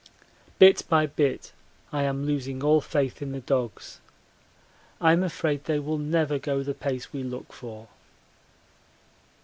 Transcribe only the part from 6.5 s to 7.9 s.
the pace we look for.